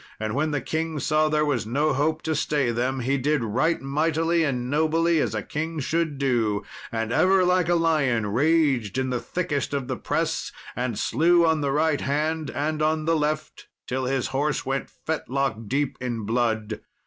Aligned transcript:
And 0.19 0.33
when 0.33 0.49
the 0.49 0.61
king 0.61 0.97
saw 0.99 1.29
there 1.29 1.45
was 1.45 1.67
no 1.67 1.93
hope 1.93 2.23
to 2.23 2.33
stay 2.33 2.71
them, 2.71 3.01
he 3.01 3.19
did 3.19 3.43
right 3.43 3.79
mightily 3.79 4.43
and 4.43 4.67
nobly 4.67 5.19
as 5.19 5.35
a 5.35 5.43
king 5.43 5.79
should 5.79 6.17
do, 6.17 6.63
and 6.91 7.11
ever, 7.11 7.45
like 7.45 7.69
a 7.69 7.75
lion, 7.75 8.25
raged 8.25 8.97
in 8.97 9.11
the 9.11 9.19
thickest 9.19 9.75
of 9.75 9.87
the 9.87 9.97
press, 9.97 10.51
and 10.75 10.97
slew 10.97 11.45
on 11.45 11.61
the 11.61 11.71
right 11.71 12.01
hand 12.01 12.49
and 12.49 12.81
on 12.81 13.05
the 13.05 13.15
left, 13.15 13.67
till 13.85 14.05
his 14.05 14.29
horse 14.29 14.65
went 14.65 14.89
fetlock 14.89 15.67
deep 15.67 15.99
in 16.01 16.25
blood. 16.25 16.79